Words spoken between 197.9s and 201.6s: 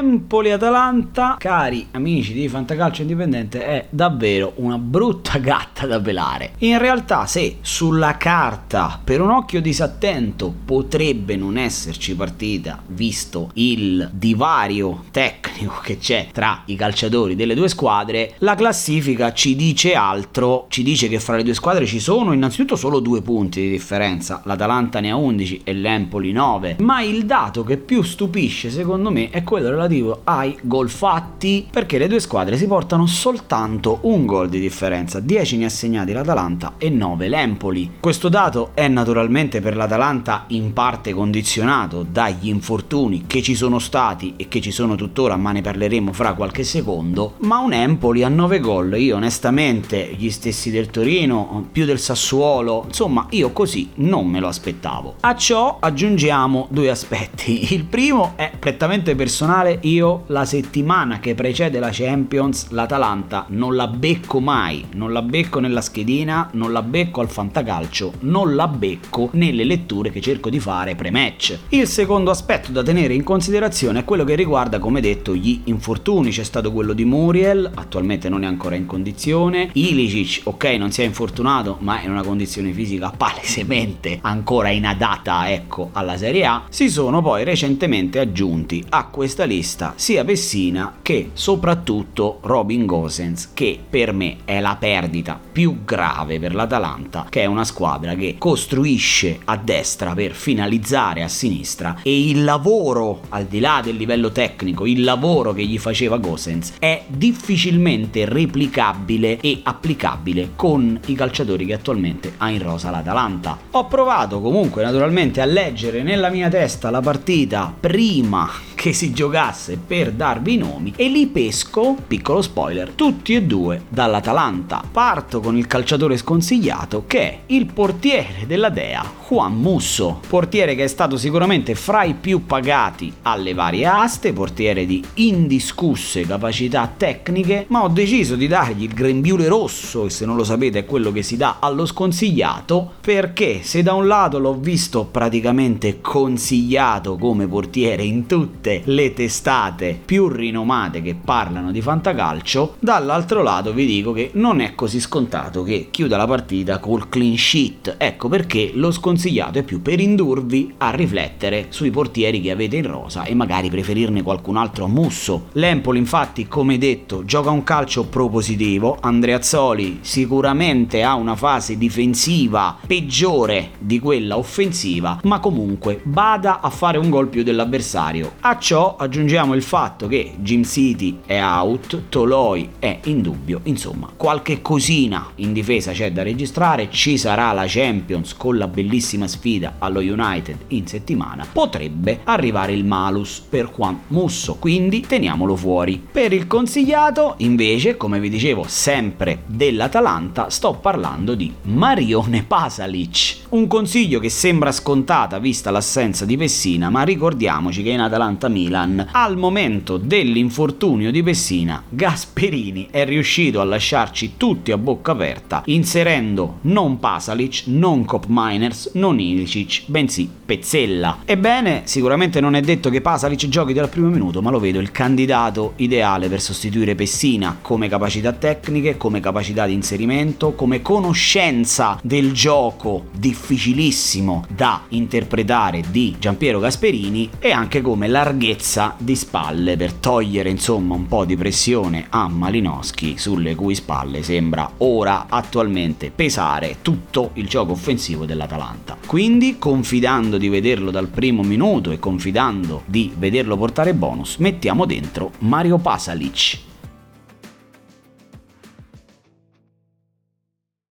come vi dicevo sempre dell'Atalanta, sto parlando di